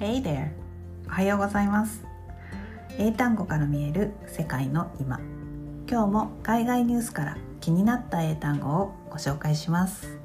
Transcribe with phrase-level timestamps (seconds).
[0.00, 0.48] Hey there!
[1.08, 2.02] おはようございます。
[2.96, 5.20] 英単語から見える世界の今。
[5.86, 10.18] 今日も海外ニュースから気になった英単語をご紹介します。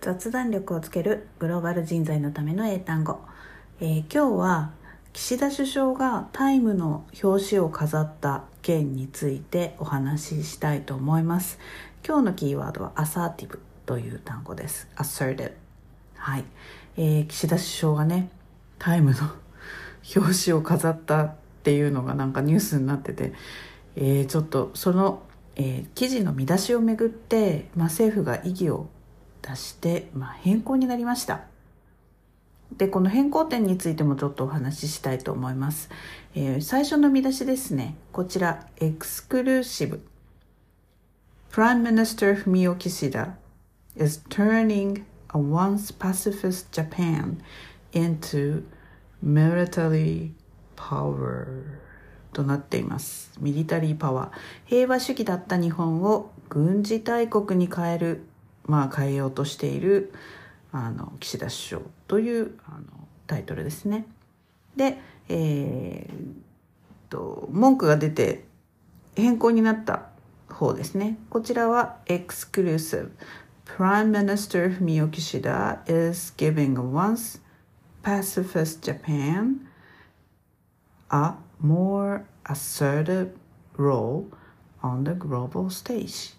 [0.00, 3.20] 雑談力をつけるグローバル人材のための英単語、
[3.80, 4.72] えー、今日は
[5.12, 11.60] 岸田首相がタイムの表紙を飾った件についてお話ししたいと思います。
[12.04, 13.69] 今日のキーワードはアサーティブ。
[13.86, 14.88] という単語です。
[14.96, 15.52] assertive
[16.16, 16.44] はい、
[16.96, 18.30] えー、岸田首相がね
[18.78, 19.18] タイムの
[20.16, 23.32] 表紙を飾ったっていうのがなんかニュースになってて、
[23.96, 25.22] えー、ちょっとその、
[25.56, 28.88] えー、記事の見出しをめぐって、まあ、政府が異議を
[29.42, 31.42] 出して、まあ、変更になりました。
[32.76, 35.90] でこの変更点についてもちょっとお話ししたいと思います、
[36.36, 37.96] えー、最初の見出しですね。
[38.12, 40.00] こちらエクスクルーシブ。
[41.50, 43.39] Prime Minister Fumio Kishida
[44.00, 47.42] is turning a once pacifist Japan
[47.92, 48.64] into
[49.22, 50.32] military
[50.74, 51.78] power
[52.32, 54.30] となっていますミリタリーパワー
[54.66, 58.22] 平和主義だった日本を軍事大国に変える
[58.64, 60.12] まあ変えようとしている
[60.72, 62.84] あの岸田首相というあの
[63.26, 64.06] タイトルですね。
[64.76, 64.98] で、
[65.28, 68.44] えー、と文句が出て
[69.16, 70.06] 変更になった
[70.48, 71.18] 方ですね。
[71.28, 73.10] こちらは exclusive
[73.76, 77.38] Prime Minister Fumio Kishida is giving once
[78.02, 79.68] pacifist Japan
[81.10, 83.30] a more assertive
[83.76, 84.26] role
[84.82, 86.34] on the global stage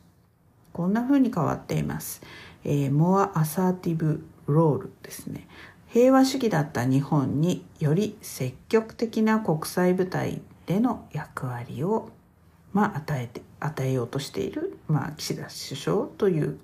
[0.74, 2.22] こんな風に変わっています。
[2.64, 5.48] えー、モア・アサーティブ・ロールですね
[5.88, 12.10] 平和主義だった日本により積極的な国際舞台での役割を、
[12.74, 16.60] まあ、与えて与えようとしている、まあ、岸田首相という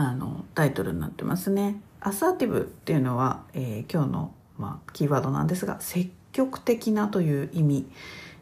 [0.00, 1.80] あのタイトルになってますね。
[2.00, 7.86] アサーティブっていうのは、えー、今日の、まあ、キーワードなんですが積極的なという意味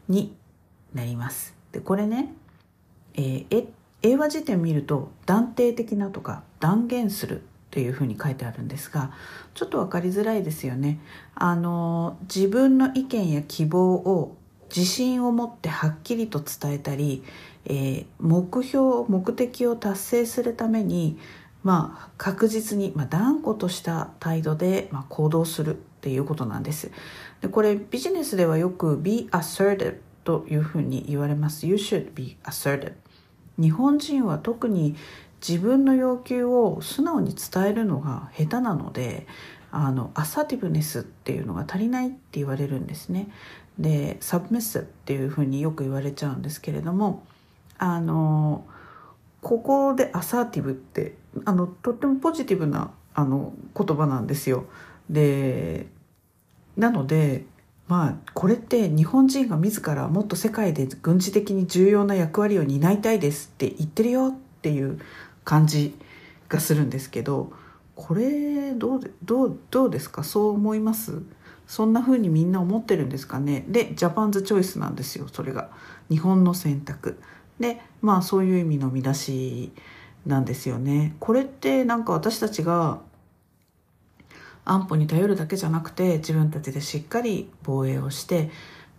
[0.07, 0.35] に
[0.93, 1.55] なります。
[1.71, 2.31] でこれね、
[3.15, 3.67] えー、
[4.03, 9.11] 英和辞典見ると断定的なとか断言するっていうふうに書いてあるんですが
[9.55, 10.99] ちょっと分かりづらいですよね。
[11.33, 14.37] あの自分の意見や希望を
[14.69, 17.23] 自信を持ってはっきりと伝えたり、
[17.65, 21.17] えー、目標目的を達成するために、
[21.63, 26.91] まあ、確実に、まあ、断固とした態度で、まあ、行動するっていうことなんです。
[27.41, 31.67] でこれビジネスではよく be assertive というふうに言われます。
[31.67, 32.93] You should be assertive.
[33.59, 34.95] 日本人は特に
[35.45, 39.27] 自分の要求を素直に伝えるのが下手なので
[39.71, 43.29] あのアサティブネスっていうのが足りないって言われるんですね。
[43.77, 47.23] でサブミッスっていうふうによく言われちゃうんですけれども
[47.77, 48.65] あの
[49.41, 51.15] ここでアサーティブって
[51.45, 54.65] あのとってもポジティブなあの言葉なんですよ。
[55.09, 55.87] で
[56.75, 57.45] なので
[57.87, 64.31] まあこれって日本人が自らもっと世界で軍事的に重要な役割を担いたいですって言ってるよっ
[64.61, 64.99] ていう
[65.43, 65.97] 感じ
[66.49, 67.51] がするんですけど
[67.95, 70.23] これどうどうどうですか？
[70.23, 71.21] そう思います？
[71.65, 73.65] そんな風にみんな思ってるんですかね？
[73.67, 75.69] でジャパンズチョイスなんですよそれが。
[76.09, 77.19] 日本の選択。
[77.59, 79.71] でまあそういう意味の見出し
[80.27, 81.15] なんですよね。
[81.19, 82.99] これってなんか私たちが
[84.65, 88.49] 安保に頼るだけじゃなくて自分たちでしっかり防衛をして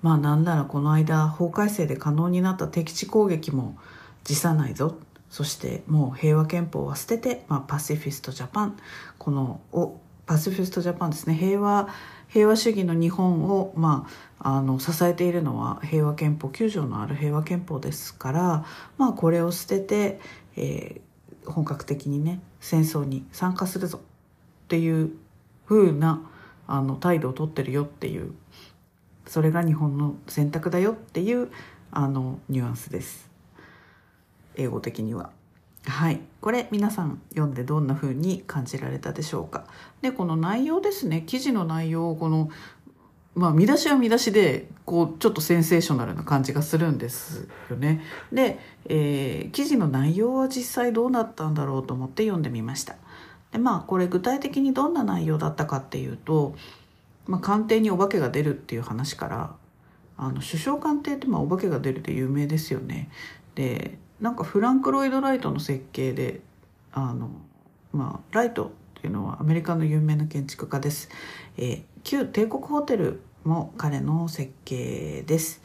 [0.00, 3.76] まあなんならこの間法改正で可能になった敵地攻撃も
[4.24, 4.96] 辞さないぞ。
[5.30, 8.78] そしてもう平和憲法は捨てて、まあ、パシフィストジャパン。
[9.18, 11.34] このおパシフィストジャパンですね。
[11.34, 11.88] 平和
[12.28, 14.06] 平和主義の日本を、ま
[14.38, 18.64] あ、あの支えているのは平和憲法9条のある平和憲法ですから、
[18.96, 20.20] まあ、これを捨てて、
[20.56, 21.00] えー、
[21.50, 25.12] 本格的にね戦争に参加するぞっていう
[25.68, 26.22] 風な
[26.66, 28.32] あな態度をとってるよっていう
[29.26, 31.50] それが日本の選択だよっていう
[31.90, 33.30] あのニュアンスです。
[34.56, 35.30] 英語的には。
[35.86, 36.20] はい。
[36.40, 39.66] これ皆さん読んでどんな風に感じられたでしょうか。
[40.02, 42.50] でこの内容ですね記事の内容をこの
[43.38, 48.02] まあ見出しは見出しでこうちょっとセンセーショナルな感じがするんですよね
[48.32, 52.96] で、えー、記事の内容は実際どうなったんだろうと思って読んでみました
[53.52, 56.56] でまあこれ具体的にどんな内容だったかっていうと、
[57.26, 59.54] まあ、官邸にお化けが出るっていう話から
[60.16, 63.08] あの首相官邸ってまあお化けが出るで有名ですよね。
[63.54, 66.40] でなんかフランク・ロイド・ライトの設計で
[66.92, 67.30] あの、
[67.92, 71.08] まあ、ライトっていうのはアメリカの有名な建築家です。
[71.56, 75.62] えー、旧帝国ホテルも彼の設計です。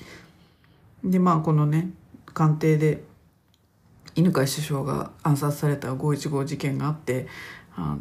[1.04, 1.90] でまあこのね
[2.34, 3.04] 官邸で
[4.16, 7.28] 犬飼首相が暗殺された515事件があって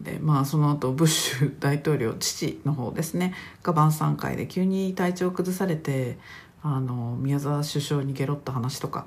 [0.02, 6.18] でまあその後ブッシュ 大統領父の方ですねが晩餐会で急に体調を崩されて
[6.62, 9.06] あの宮沢首相にゲロった話とか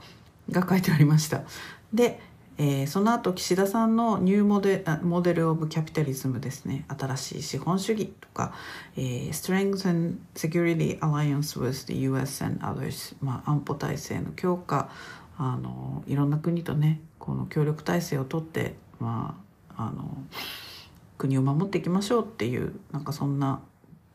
[0.50, 1.44] が書いてありました
[1.94, 2.20] で、
[2.58, 6.86] えー、その後岸田さんのニューモデモデル・オブ・キャピタリズムですね。
[6.88, 8.54] 新しい資本主義とか、
[8.96, 14.90] えー、Strengthen Security Alliance with the US and Others、まあ、安保体制の強化
[15.38, 19.38] あのいろんな国とねこの協力体制をとってま
[19.78, 20.18] ああの
[21.18, 23.62] 国を守っていきましょうっていうなんかそんな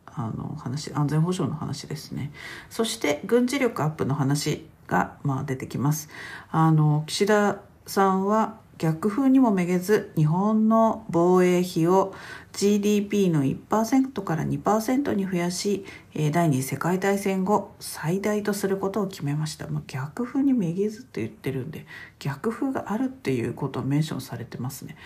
[0.06, 2.32] あの話安全保障の話ですね。
[2.68, 6.08] そして軍事力アップの話が、まあ、出てきます。
[6.50, 7.60] あの岸田
[7.90, 12.14] さんは逆風にもめげず日本の防衛費を
[12.52, 15.84] GDP の1%から2%に増やし
[16.32, 21.84] 第二次世界大戦後最大とすることを決めました、まあ、逆風にめげずって言ってるんで
[22.18, 24.96] 逆風があるっていうことをメンションされてますね。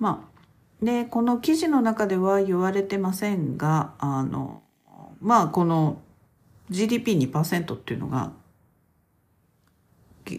[0.00, 4.62] まあでこの記事の中では言われてませんがあの
[5.20, 6.00] まあこの
[6.70, 8.32] GDP2% っていうのが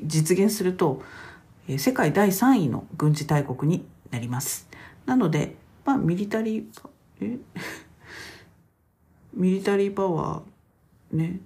[0.04, 1.04] 実現すると
[1.68, 4.68] 世界第3位の軍事大国になります
[5.06, 5.56] なので
[5.86, 6.66] まあミリタリー
[7.22, 7.38] え？
[9.34, 11.40] ミリタリーパワーね？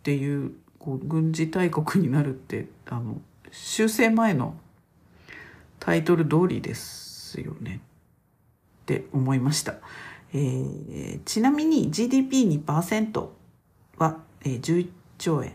[0.00, 3.20] っていうこう軍事大国になるってあの
[3.50, 4.56] 修正前の
[5.78, 7.80] タイトル通りですよね
[8.82, 9.74] って思いました。
[10.32, 13.28] えー、ちなみに GDP2%
[13.98, 14.88] は、えー、11
[15.18, 15.54] 兆円。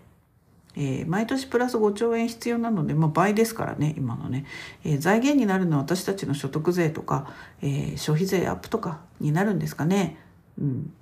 [0.78, 4.46] えー、毎年プラス5兆円必要なので、まあ、倍ですからね今のね、
[4.86, 10.20] えー、財源になるのは私たちの所得税とか、えー、消費税アップとかになるんですかね。
[10.60, 10.94] うん、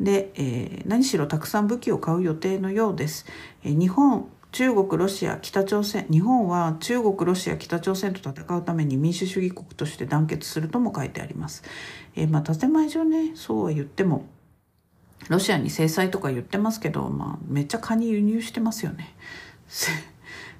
[0.00, 3.26] で、えー、何しろたくさん武器を買う予定のようです。
[3.64, 11.64] えー、日本中国、ロシア、北朝鮮、日本は中国、ロシア、北朝鮮と戦うために民主主義国として団結するとも書いてあります。
[12.14, 14.26] えー、まあ、建前上ね、そうは言っても、
[15.28, 19.14] ロシアに制裁とか言ってますけど、まあ、めっちゃカニ輸入してますよね。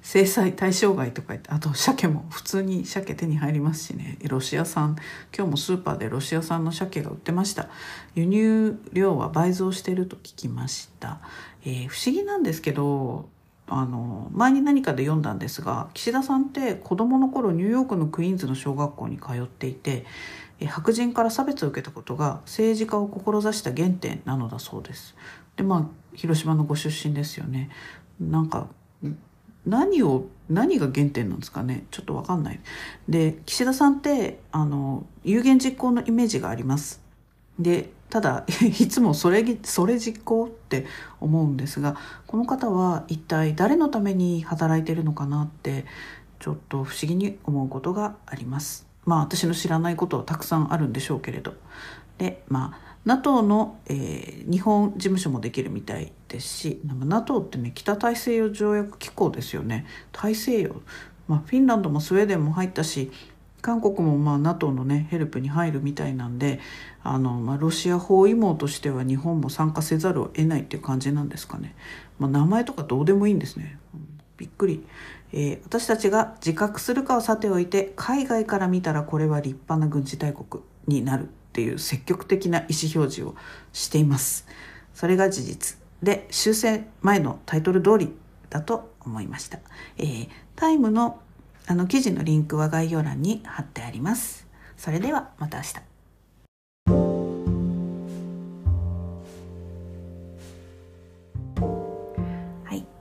[0.01, 4.19] 制裁対象外とか言ってあと鮭も普通に鮭手に入りますしね。
[4.27, 4.97] ロシア産。
[5.35, 7.69] 今日もスーパーでロシア産の鮭が売ってました。
[8.13, 11.19] 輸入量は倍増してると聞きました、
[11.65, 13.29] えー、不思議なんですけど
[13.67, 20.05] あの前に何かで読んだんですが岸田さんって子どもの頃ニューヨークのクイーンズの小学校に通っていて
[20.61, 25.15] 白人から差別を受けたことが政治家を志した原点なのだそうです。
[25.57, 27.69] でまあ広島のご出身ですよね。
[28.19, 28.67] なんか
[29.65, 31.85] 何を何が原点なんですかね？
[31.91, 32.59] ちょっと分かんない。
[33.09, 37.01] で岸田さんってあの有言実行のイメージがあります。
[37.59, 38.45] でただ
[38.79, 40.85] いつもそれそれ実行って
[41.19, 41.97] 思うんですが
[42.27, 45.85] この方は一体誰のために働いてるのかなって
[46.39, 48.87] ちょっと不思議に思うことがあります。
[49.05, 51.53] まあ私の知らないことはたくさんあるんでしょうけれど。
[52.17, 59.85] でまあ NATO の、えー、日本事務所もできるみたいですし NATO ってね北大西洋条約機構ですよね。
[60.11, 60.81] 大西洋、
[61.27, 63.11] まあ、フィンランドもスウェーデンも入ったし
[63.61, 66.59] 韓国もまあ NATO のねヘルプに入るみたいなんで
[67.03, 71.75] あの、まあ、ロシア包囲網としては日本も参加せざるを得ないっていう感じなんですかね、
[72.19, 73.79] まあ、名前とかどうでもいいんですね、
[74.37, 74.85] びっくり、
[75.37, 83.35] えー、私たちが自覚するかはさておいて海外から見たらこれは立派な軍事大国になるっていう積極的な意思表示を
[83.73, 84.47] しています
[84.93, 88.13] それが事実で修正前のタイトル通り
[88.49, 89.59] だと思いました、
[89.97, 91.19] えー、 TIME の
[91.67, 94.45] あの記事のリンクは概要欄に貼ってあります。
[94.77, 95.95] それではまた明日。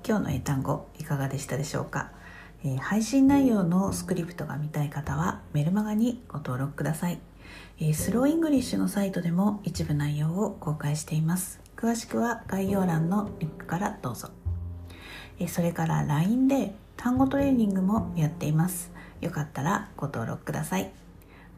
[0.07, 2.13] 今日の英単語いかがでしたでしょうか、
[2.65, 7.19] え、配信内容のスクリプトが見たい方はメルマガにご登録ください。
[7.79, 11.61] え、 Slow English のサイトでも一部内容を公開しています。
[11.77, 14.31] 詳しくは概要欄のリンクからどうぞ。
[15.39, 18.91] え、それから LINE で単語トレーニングもやっています。
[19.21, 20.91] よかったらご登録ください。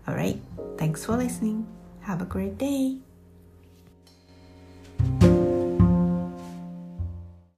[0.06, 0.40] Alright,
[0.76, 1.64] thanks for listening.
[2.04, 3.05] Have a great day.